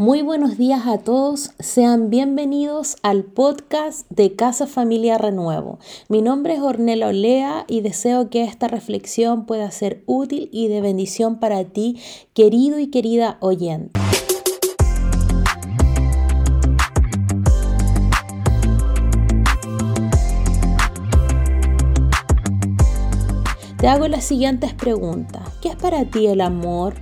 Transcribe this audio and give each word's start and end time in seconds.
Muy 0.00 0.22
buenos 0.22 0.56
días 0.56 0.86
a 0.86 0.96
todos, 0.96 1.50
sean 1.58 2.08
bienvenidos 2.08 2.96
al 3.02 3.22
podcast 3.22 4.08
de 4.08 4.34
Casa 4.34 4.66
Familia 4.66 5.18
Renuevo. 5.18 5.78
Mi 6.08 6.22
nombre 6.22 6.54
es 6.54 6.60
Ornella 6.60 7.08
Olea 7.08 7.66
y 7.68 7.82
deseo 7.82 8.30
que 8.30 8.44
esta 8.44 8.66
reflexión 8.66 9.44
pueda 9.44 9.70
ser 9.70 10.02
útil 10.06 10.48
y 10.54 10.68
de 10.68 10.80
bendición 10.80 11.38
para 11.38 11.64
ti, 11.64 12.00
querido 12.32 12.78
y 12.78 12.86
querida 12.86 13.36
oyente. 13.40 14.00
Te 23.76 23.86
hago 23.86 24.08
las 24.08 24.24
siguientes 24.24 24.72
preguntas. 24.72 25.42
¿Qué 25.60 25.68
es 25.68 25.76
para 25.76 26.06
ti 26.06 26.26
el 26.26 26.40
amor? 26.40 26.94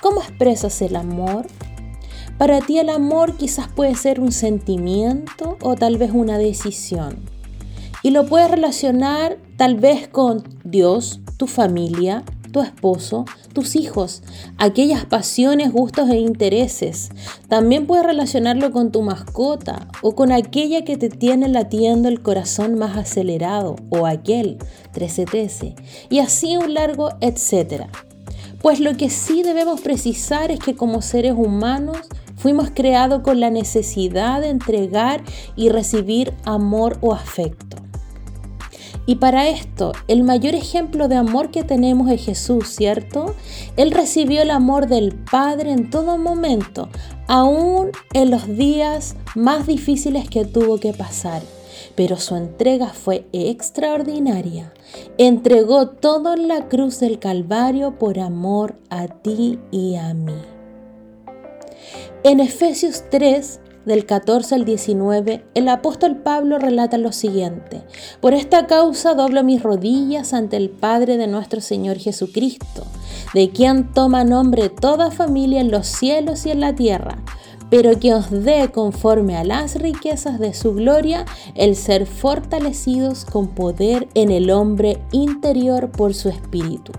¿Cómo 0.00 0.22
expresas 0.22 0.80
el 0.80 0.96
amor? 0.96 1.46
Para 2.38 2.60
ti 2.60 2.78
el 2.78 2.88
amor 2.88 3.36
quizás 3.36 3.66
puede 3.66 3.96
ser 3.96 4.20
un 4.20 4.30
sentimiento 4.30 5.58
o 5.60 5.74
tal 5.74 5.98
vez 5.98 6.12
una 6.14 6.38
decisión. 6.38 7.16
Y 8.04 8.10
lo 8.10 8.26
puedes 8.26 8.48
relacionar 8.48 9.38
tal 9.56 9.74
vez 9.74 10.06
con 10.06 10.44
Dios, 10.62 11.20
tu 11.36 11.48
familia, 11.48 12.22
tu 12.52 12.60
esposo, 12.60 13.24
tus 13.52 13.74
hijos, 13.74 14.22
aquellas 14.56 15.04
pasiones, 15.04 15.72
gustos 15.72 16.08
e 16.10 16.18
intereses. 16.18 17.10
También 17.48 17.88
puedes 17.88 18.06
relacionarlo 18.06 18.70
con 18.70 18.92
tu 18.92 19.02
mascota 19.02 19.88
o 20.00 20.14
con 20.14 20.30
aquella 20.30 20.84
que 20.84 20.96
te 20.96 21.08
tiene 21.08 21.48
latiendo 21.48 22.08
el 22.08 22.22
corazón 22.22 22.78
más 22.78 22.96
acelerado 22.96 23.74
o 23.90 24.06
aquel 24.06 24.58
13 24.92 25.74
y 26.08 26.20
así 26.20 26.56
un 26.56 26.72
largo 26.72 27.10
etcétera. 27.20 27.88
Pues 28.62 28.80
lo 28.80 28.96
que 28.96 29.08
sí 29.08 29.42
debemos 29.42 29.80
precisar 29.80 30.50
es 30.50 30.58
que 30.58 30.74
como 30.74 31.00
seres 31.00 31.34
humanos 31.36 31.98
Fuimos 32.38 32.70
creados 32.70 33.22
con 33.22 33.40
la 33.40 33.50
necesidad 33.50 34.40
de 34.40 34.48
entregar 34.48 35.22
y 35.56 35.68
recibir 35.68 36.32
amor 36.44 36.98
o 37.00 37.12
afecto. 37.12 37.76
Y 39.08 39.16
para 39.16 39.48
esto, 39.48 39.92
el 40.06 40.22
mayor 40.22 40.54
ejemplo 40.54 41.08
de 41.08 41.16
amor 41.16 41.50
que 41.50 41.64
tenemos 41.64 42.10
es 42.10 42.26
Jesús, 42.26 42.68
¿cierto? 42.68 43.34
Él 43.78 43.90
recibió 43.90 44.42
el 44.42 44.50
amor 44.50 44.86
del 44.86 45.14
Padre 45.14 45.72
en 45.72 45.88
todo 45.88 46.18
momento, 46.18 46.90
aún 47.26 47.90
en 48.12 48.30
los 48.30 48.46
días 48.46 49.16
más 49.34 49.66
difíciles 49.66 50.28
que 50.28 50.44
tuvo 50.44 50.78
que 50.78 50.92
pasar. 50.92 51.40
Pero 51.94 52.18
su 52.18 52.36
entrega 52.36 52.88
fue 52.88 53.26
extraordinaria. 53.32 54.74
Entregó 55.16 55.88
todo 55.88 56.34
en 56.34 56.46
la 56.46 56.68
cruz 56.68 57.00
del 57.00 57.18
Calvario 57.18 57.98
por 57.98 58.18
amor 58.20 58.76
a 58.90 59.08
ti 59.08 59.58
y 59.70 59.94
a 59.96 60.12
mí. 60.12 60.57
En 62.24 62.40
Efesios 62.40 63.04
3, 63.10 63.60
del 63.84 64.04
14 64.04 64.56
al 64.56 64.64
19, 64.64 65.44
el 65.54 65.68
apóstol 65.68 66.16
Pablo 66.16 66.58
relata 66.58 66.98
lo 66.98 67.12
siguiente, 67.12 67.82
por 68.20 68.34
esta 68.34 68.66
causa 68.66 69.14
doblo 69.14 69.44
mis 69.44 69.62
rodillas 69.62 70.34
ante 70.34 70.56
el 70.56 70.68
Padre 70.68 71.16
de 71.16 71.28
nuestro 71.28 71.60
Señor 71.60 71.96
Jesucristo, 71.98 72.84
de 73.34 73.50
quien 73.50 73.92
toma 73.92 74.24
nombre 74.24 74.68
toda 74.68 75.12
familia 75.12 75.60
en 75.60 75.70
los 75.70 75.86
cielos 75.86 76.44
y 76.44 76.50
en 76.50 76.58
la 76.58 76.74
tierra, 76.74 77.22
pero 77.70 78.00
que 78.00 78.14
os 78.14 78.32
dé 78.32 78.68
conforme 78.72 79.36
a 79.36 79.44
las 79.44 79.76
riquezas 79.76 80.40
de 80.40 80.54
su 80.54 80.74
gloria 80.74 81.24
el 81.54 81.76
ser 81.76 82.04
fortalecidos 82.06 83.24
con 83.24 83.46
poder 83.46 84.08
en 84.14 84.32
el 84.32 84.50
hombre 84.50 85.00
interior 85.12 85.88
por 85.92 86.14
su 86.14 86.30
espíritu 86.30 86.90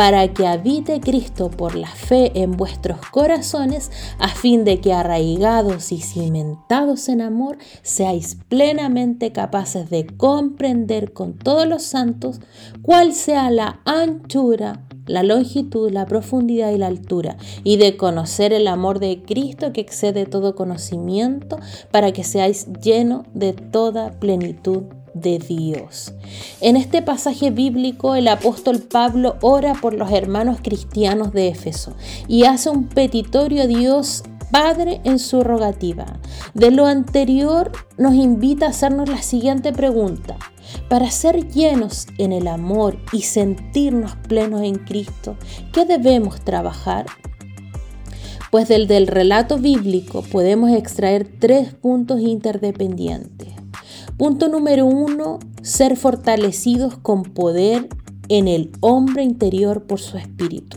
para 0.00 0.32
que 0.32 0.46
habite 0.46 0.98
Cristo 0.98 1.50
por 1.50 1.74
la 1.74 1.86
fe 1.86 2.32
en 2.34 2.52
vuestros 2.52 3.00
corazones, 3.10 3.90
a 4.18 4.28
fin 4.28 4.64
de 4.64 4.80
que 4.80 4.94
arraigados 4.94 5.92
y 5.92 6.00
cimentados 6.00 7.10
en 7.10 7.20
amor, 7.20 7.58
seáis 7.82 8.38
plenamente 8.48 9.30
capaces 9.30 9.90
de 9.90 10.06
comprender 10.06 11.12
con 11.12 11.34
todos 11.34 11.66
los 11.66 11.82
santos 11.82 12.40
cuál 12.80 13.12
sea 13.12 13.50
la 13.50 13.82
anchura, 13.84 14.86
la 15.04 15.22
longitud, 15.22 15.90
la 15.90 16.06
profundidad 16.06 16.70
y 16.70 16.78
la 16.78 16.86
altura, 16.86 17.36
y 17.62 17.76
de 17.76 17.98
conocer 17.98 18.54
el 18.54 18.68
amor 18.68 19.00
de 19.00 19.20
Cristo 19.20 19.74
que 19.74 19.82
excede 19.82 20.24
todo 20.24 20.54
conocimiento, 20.54 21.58
para 21.90 22.10
que 22.12 22.24
seáis 22.24 22.68
llenos 22.82 23.26
de 23.34 23.52
toda 23.52 24.12
plenitud 24.18 24.84
de 25.14 25.38
Dios. 25.38 26.12
En 26.60 26.76
este 26.76 27.02
pasaje 27.02 27.50
bíblico 27.50 28.14
el 28.14 28.28
apóstol 28.28 28.80
Pablo 28.80 29.36
ora 29.40 29.74
por 29.74 29.94
los 29.94 30.10
hermanos 30.10 30.58
cristianos 30.62 31.32
de 31.32 31.48
Éfeso 31.48 31.94
y 32.28 32.44
hace 32.44 32.70
un 32.70 32.88
petitorio 32.88 33.62
a 33.62 33.66
Dios 33.66 34.22
Padre 34.50 35.00
en 35.04 35.20
su 35.20 35.42
rogativa. 35.44 36.18
De 36.54 36.72
lo 36.72 36.86
anterior 36.86 37.70
nos 37.98 38.14
invita 38.14 38.66
a 38.66 38.70
hacernos 38.70 39.08
la 39.08 39.22
siguiente 39.22 39.72
pregunta. 39.72 40.36
Para 40.88 41.10
ser 41.10 41.48
llenos 41.48 42.08
en 42.18 42.32
el 42.32 42.48
amor 42.48 42.98
y 43.12 43.22
sentirnos 43.22 44.16
plenos 44.28 44.62
en 44.62 44.76
Cristo, 44.76 45.36
¿qué 45.72 45.84
debemos 45.84 46.40
trabajar? 46.40 47.06
Pues 48.50 48.66
del, 48.66 48.88
del 48.88 49.06
relato 49.06 49.58
bíblico 49.58 50.22
podemos 50.22 50.70
extraer 50.72 51.30
tres 51.38 51.72
puntos 51.72 52.20
interdependientes. 52.20 53.59
Punto 54.20 54.48
número 54.48 54.84
uno, 54.84 55.38
ser 55.62 55.96
fortalecidos 55.96 56.98
con 56.98 57.22
poder 57.22 57.88
en 58.28 58.48
el 58.48 58.70
hombre 58.80 59.22
interior 59.22 59.84
por 59.84 59.98
su 59.98 60.18
espíritu. 60.18 60.76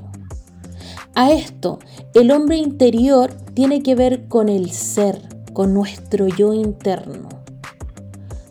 A 1.14 1.30
esto, 1.34 1.80
el 2.14 2.32
hombre 2.32 2.56
interior 2.56 3.34
tiene 3.54 3.84
que 3.84 3.96
ver 3.96 4.30
con 4.30 4.48
el 4.48 4.72
ser, 4.72 5.20
con 5.52 5.74
nuestro 5.74 6.30
yo 6.30 6.54
interno. 6.54 7.28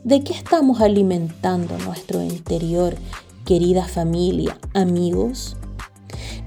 ¿De 0.04 0.22
qué 0.22 0.34
estamos 0.34 0.82
alimentando 0.82 1.78
nuestro 1.78 2.20
interior, 2.20 2.94
querida 3.46 3.88
familia, 3.88 4.58
amigos? 4.74 5.56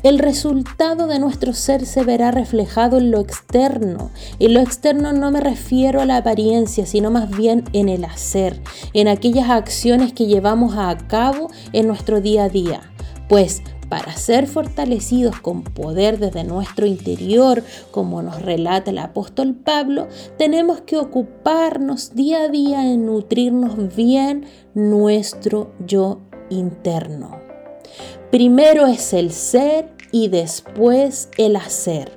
El 0.04 0.20
resultado 0.20 1.08
de 1.08 1.20
nuestro 1.20 1.54
ser 1.54 1.86
se 1.86 2.04
verá 2.04 2.32
reflejado 2.32 2.98
en 2.98 3.12
lo 3.12 3.20
externo. 3.20 4.12
En 4.40 4.54
lo 4.54 4.60
externo 4.60 5.14
no 5.14 5.32
me 5.32 5.40
refiero 5.40 6.02
a 6.02 6.06
la 6.06 6.18
apariencia, 6.18 6.86
sino 6.86 7.12
más 7.12 7.30
bien 7.36 7.64
en 7.74 7.90
el 7.90 8.06
hacer, 8.06 8.62
en 8.94 9.08
aquellas 9.08 9.50
acciones 9.50 10.14
que 10.14 10.28
llevamos 10.28 10.76
a 10.78 10.96
cabo 11.08 11.50
en 11.74 11.88
nuestro 11.88 12.22
día 12.22 12.46
a 12.46 12.50
día. 12.50 12.92
Pues 13.28 13.64
para 13.90 14.14
ser 14.14 14.48
fortalecidos 14.48 15.40
con 15.40 15.64
poder 15.64 16.20
desde 16.20 16.44
nuestro 16.44 16.86
interior, 16.86 17.64
como 17.92 18.22
nos 18.22 18.42
relata 18.42 18.92
el 18.92 18.98
apóstol 18.98 19.54
Pablo, 19.56 20.08
tenemos 20.38 20.82
que 20.82 20.98
ocuparnos 20.98 22.16
día 22.16 22.44
a 22.44 22.50
día 22.50 22.92
en 22.92 23.06
nutrirnos 23.06 23.96
bien 23.96 24.46
nuestro 24.74 25.72
yo 25.86 26.22
interno. 26.50 27.45
Primero 28.32 28.88
es 28.88 29.14
el 29.14 29.32
ser 29.32 29.94
y 30.12 30.28
después 30.28 31.30
el 31.38 31.56
hacer. 31.56 32.12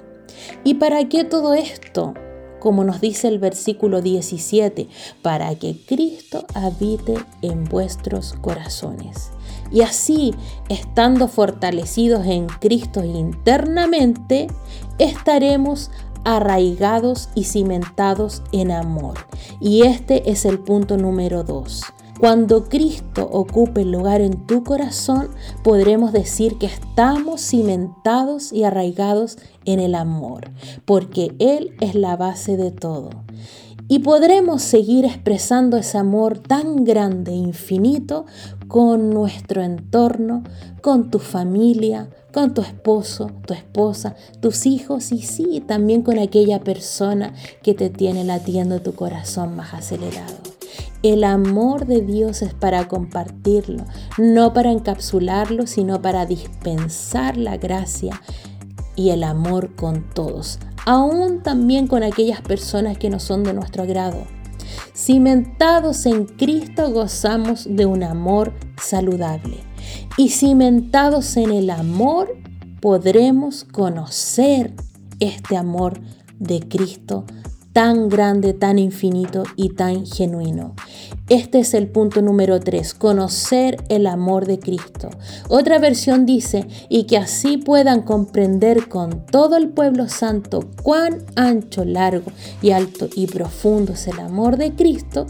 ¿Y 0.64 0.74
para 0.74 1.08
qué 1.08 1.24
todo 1.24 1.54
esto? 1.54 2.14
Como 2.60 2.84
nos 2.84 3.00
dice 3.00 3.28
el 3.28 3.38
versículo 3.38 4.02
17, 4.02 4.88
para 5.22 5.54
que 5.54 5.76
Cristo 5.86 6.44
habite 6.54 7.14
en 7.42 7.64
vuestros 7.64 8.34
corazones. 8.34 9.30
Y 9.70 9.82
así, 9.82 10.34
estando 10.68 11.28
fortalecidos 11.28 12.26
en 12.26 12.46
Cristo 12.46 13.04
internamente, 13.04 14.48
estaremos 14.98 15.90
arraigados 16.24 17.28
y 17.34 17.44
cimentados 17.44 18.42
en 18.52 18.70
amor. 18.70 19.18
Y 19.60 19.82
este 19.82 20.30
es 20.30 20.44
el 20.44 20.58
punto 20.58 20.96
número 20.96 21.44
2. 21.44 21.82
Cuando 22.18 22.64
Cristo 22.64 23.28
ocupe 23.30 23.82
el 23.82 23.92
lugar 23.92 24.20
en 24.22 24.44
tu 24.44 24.64
corazón, 24.64 25.28
podremos 25.62 26.12
decir 26.12 26.58
que 26.58 26.66
estamos 26.66 27.40
cimentados 27.40 28.52
y 28.52 28.64
arraigados 28.64 29.38
en 29.64 29.78
el 29.78 29.94
amor, 29.94 30.50
porque 30.84 31.36
Él 31.38 31.76
es 31.80 31.94
la 31.94 32.16
base 32.16 32.56
de 32.56 32.72
todo. 32.72 33.10
Y 33.86 34.00
podremos 34.00 34.62
seguir 34.62 35.04
expresando 35.04 35.76
ese 35.76 35.96
amor 35.96 36.40
tan 36.40 36.84
grande 36.84 37.30
e 37.30 37.36
infinito 37.36 38.26
con 38.66 39.10
nuestro 39.10 39.62
entorno, 39.62 40.42
con 40.82 41.12
tu 41.12 41.20
familia, 41.20 42.10
con 42.34 42.52
tu 42.52 42.62
esposo, 42.62 43.30
tu 43.46 43.54
esposa, 43.54 44.16
tus 44.40 44.66
hijos 44.66 45.12
y 45.12 45.22
sí, 45.22 45.62
también 45.64 46.02
con 46.02 46.18
aquella 46.18 46.58
persona 46.64 47.32
que 47.62 47.74
te 47.74 47.90
tiene 47.90 48.24
latiendo 48.24 48.82
tu 48.82 48.92
corazón 48.94 49.54
más 49.54 49.72
acelerado. 49.72 50.57
El 51.02 51.22
amor 51.22 51.86
de 51.86 52.00
Dios 52.00 52.42
es 52.42 52.54
para 52.54 52.88
compartirlo, 52.88 53.84
no 54.18 54.52
para 54.52 54.72
encapsularlo, 54.72 55.68
sino 55.68 56.02
para 56.02 56.26
dispensar 56.26 57.36
la 57.36 57.56
gracia 57.56 58.20
y 58.96 59.10
el 59.10 59.22
amor 59.22 59.76
con 59.76 60.10
todos, 60.10 60.58
aún 60.86 61.42
también 61.44 61.86
con 61.86 62.02
aquellas 62.02 62.40
personas 62.40 62.98
que 62.98 63.10
no 63.10 63.20
son 63.20 63.44
de 63.44 63.54
nuestro 63.54 63.84
agrado. 63.84 64.24
Cimentados 64.92 66.04
en 66.04 66.24
Cristo 66.24 66.90
gozamos 66.90 67.68
de 67.70 67.86
un 67.86 68.02
amor 68.02 68.52
saludable 68.82 69.58
y 70.16 70.30
cimentados 70.30 71.36
en 71.36 71.52
el 71.52 71.70
amor 71.70 72.36
podremos 72.80 73.62
conocer 73.62 74.74
este 75.20 75.56
amor 75.56 76.00
de 76.38 76.60
Cristo 76.68 77.24
tan 77.78 78.08
grande, 78.08 78.54
tan 78.54 78.76
infinito 78.80 79.44
y 79.54 79.68
tan 79.68 80.04
genuino. 80.04 80.74
Este 81.28 81.60
es 81.60 81.74
el 81.74 81.86
punto 81.86 82.22
número 82.22 82.58
3, 82.58 82.92
conocer 82.94 83.76
el 83.88 84.08
amor 84.08 84.46
de 84.46 84.58
Cristo. 84.58 85.10
Otra 85.48 85.78
versión 85.78 86.26
dice, 86.26 86.66
y 86.88 87.04
que 87.04 87.18
así 87.18 87.56
puedan 87.56 88.02
comprender 88.02 88.88
con 88.88 89.24
todo 89.26 89.56
el 89.56 89.68
pueblo 89.68 90.08
santo 90.08 90.68
cuán 90.82 91.18
ancho, 91.36 91.84
largo 91.84 92.32
y 92.62 92.72
alto 92.72 93.08
y 93.14 93.28
profundo 93.28 93.92
es 93.92 94.08
el 94.08 94.18
amor 94.18 94.56
de 94.56 94.72
Cristo. 94.72 95.28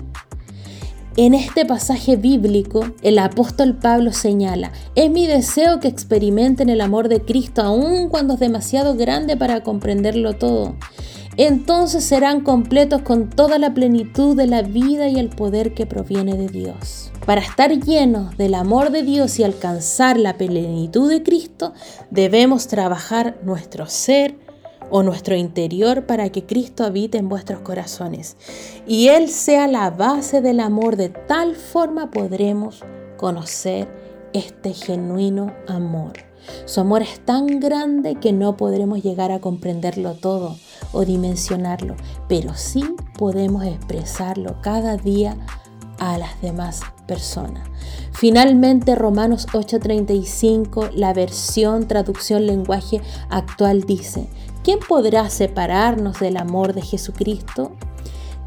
En 1.19 1.35
este 1.35 1.67
pasaje 1.67 2.17
bíblico, 2.17 2.81
el 3.03 3.19
apóstol 3.19 3.77
Pablo 3.77 4.15
señala, 4.15 4.73
es 4.95 5.11
mi 5.11 5.27
deseo 5.27 5.81
que 5.81 5.89
experimenten 5.89 6.71
el 6.71 6.81
amor 6.81 7.11
de 7.11 7.21
Cristo 7.21 7.61
aun 7.61 8.09
cuando 8.09 8.35
es 8.35 8.41
demasiado 8.41 8.95
grande 8.95 9.37
para 9.37 9.63
comprenderlo 9.63 10.33
todo 10.33 10.77
entonces 11.39 12.05
serán 12.05 12.41
completos 12.41 13.03
con 13.03 13.31
toda 13.31 13.59
la 13.59 13.73
plenitud 13.73 14.37
de 14.37 14.49
la 14.49 14.63
vida 14.63 15.09
y 15.09 15.19
el 15.19 15.29
poder 15.31 15.73
que 15.73 15.87
proviene 15.87 16.37
de 16.37 16.49
Dios. 16.49 17.13
Para 17.25 17.41
estar 17.41 17.71
llenos 17.71 18.37
del 18.37 18.55
amor 18.55 18.91
de 18.91 19.05
Dios 19.05 19.39
y 19.39 19.45
alcanzar 19.45 20.19
la 20.19 20.37
plenitud 20.37 21.09
de 21.09 21.23
Cristo, 21.23 21.75
debemos 22.11 22.67
trabajar 22.67 23.39
nuestro 23.45 23.87
ser 23.87 24.37
o 24.91 25.03
nuestro 25.03 25.37
interior 25.37 26.07
para 26.07 26.31
que 26.31 26.45
Cristo 26.45 26.85
habite 26.85 27.19
en 27.19 27.29
vuestros 27.29 27.61
corazones 27.61 28.37
y 28.87 29.09
Él 29.09 29.29
sea 29.29 29.69
la 29.69 29.91
base 29.91 30.41
del 30.41 30.59
amor. 30.59 30.97
De 30.97 31.11
tal 31.11 31.55
forma 31.55 32.11
podremos 32.11 32.83
conocer 33.17 33.89
este 34.33 34.73
genuino 34.73 35.53
amor. 35.67 36.28
Su 36.65 36.81
amor 36.81 37.03
es 37.03 37.25
tan 37.25 37.61
grande 37.61 38.17
que 38.17 38.33
no 38.33 38.57
podremos 38.57 39.03
llegar 39.03 39.33
a 39.33 39.41
comprenderlo 39.41 40.15
todo 40.15 40.57
o 40.93 41.05
dimensionarlo, 41.05 41.97
pero 42.29 42.55
sí 42.55 42.85
podemos 43.19 43.65
expresarlo 43.65 44.57
cada 44.63 44.97
día 44.97 45.37
a 45.99 46.19
las 46.19 46.41
demás 46.41 46.83
personas. 47.07 47.69
Finalmente, 48.13 48.95
Romanos 48.95 49.47
8:35, 49.53 50.91
la 50.95 51.13
versión 51.13 51.89
traducción 51.89 52.47
lenguaje 52.47 53.01
actual 53.31 53.83
dice, 53.83 54.29
¿quién 54.63 54.79
podrá 54.87 55.29
separarnos 55.31 56.21
del 56.21 56.37
amor 56.37 56.75
de 56.75 56.83
Jesucristo? 56.83 57.73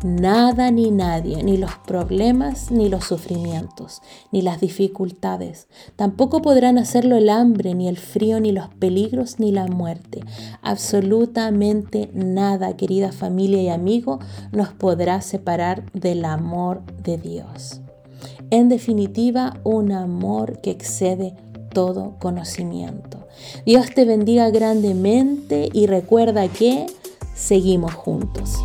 Nada 0.04 0.72
ni 0.72 0.90
nadie, 0.90 1.44
ni 1.44 1.58
los 1.58 1.76
problemas, 1.86 2.72
ni 2.72 2.90
los 2.90 3.06
sufrimientos, 3.06 4.02
ni 4.32 4.42
las 4.42 4.60
dificultades. 4.60 5.68
Tampoco 5.96 6.42
podrán 6.42 6.80
hacerlo 6.80 7.18
el 7.18 7.30
hambre, 7.30 7.76
ni 7.76 7.88
el 7.88 7.98
frío, 7.98 8.40
ni 8.40 8.52
los 8.52 8.70
peligros, 8.70 9.40
ni 9.40 9.52
la 9.52 9.68
muerte. 9.68 10.22
Absolutamente 10.64 12.10
nada, 12.16 12.76
querida 12.78 13.12
familia 13.12 13.62
y 13.62 13.70
amigo, 13.70 14.20
nos 14.52 14.70
podrá 14.70 15.22
separar 15.22 15.92
del 15.94 16.26
amor 16.26 16.82
de 17.04 17.20
Dios. 17.20 17.82
En 18.50 18.70
definitiva, 18.70 19.60
un 19.64 19.92
amor 19.92 20.62
que 20.62 20.72
excede 20.72 21.36
todo 21.74 22.16
conocimiento. 22.20 23.28
Dios 23.68 23.94
te 23.94 24.06
bendiga 24.06 24.50
grandemente 24.50 25.70
y 25.72 25.86
recuerda 25.86 26.48
que 26.48 26.88
seguimos 27.36 27.94
juntos. 27.94 28.58